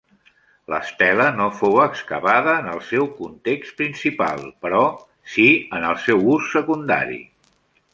L'estela 0.73 1.27
no 1.35 1.49
fou 1.59 1.77
excavada 1.83 2.57
en 2.63 2.71
el 2.73 2.83
seu 2.89 3.07
context 3.21 3.77
principal, 3.83 4.45
però 4.67 4.83
sí 5.37 5.49
en 5.81 5.91
el 5.93 6.05
seu 6.11 6.29
ús 6.37 6.55
secundari. 6.61 7.25